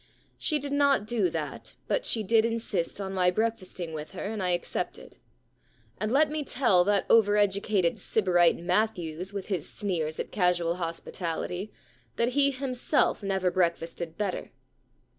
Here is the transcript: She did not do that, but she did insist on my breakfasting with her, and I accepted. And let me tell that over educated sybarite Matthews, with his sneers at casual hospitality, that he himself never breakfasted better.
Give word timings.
She 0.39 0.57
did 0.57 0.71
not 0.71 1.05
do 1.05 1.29
that, 1.29 1.75
but 1.87 2.05
she 2.05 2.23
did 2.23 2.43
insist 2.43 2.99
on 2.99 3.13
my 3.13 3.29
breakfasting 3.29 3.93
with 3.93 4.13
her, 4.13 4.23
and 4.23 4.41
I 4.41 4.49
accepted. 4.49 5.17
And 5.99 6.11
let 6.11 6.31
me 6.31 6.43
tell 6.43 6.83
that 6.85 7.05
over 7.07 7.37
educated 7.37 7.99
sybarite 7.99 8.57
Matthews, 8.57 9.31
with 9.31 9.49
his 9.49 9.69
sneers 9.69 10.19
at 10.19 10.31
casual 10.31 10.77
hospitality, 10.77 11.71
that 12.15 12.29
he 12.29 12.49
himself 12.49 13.21
never 13.21 13.51
breakfasted 13.51 14.17
better. 14.17 14.49